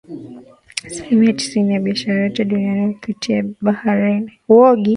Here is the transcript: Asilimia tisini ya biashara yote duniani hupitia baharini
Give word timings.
Asilimia 0.85 1.33
tisini 1.33 1.73
ya 1.73 1.79
biashara 1.79 2.21
yote 2.23 2.45
duniani 2.45 2.87
hupitia 2.93 3.45
baharini 3.61 4.31